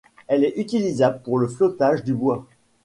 Elle 0.27 0.43
est 0.43 0.57
utilisable 0.57 1.21
pour 1.23 1.37
le 1.37 1.47
flottage 1.47 2.03
du 2.03 2.15
bois. 2.15 2.47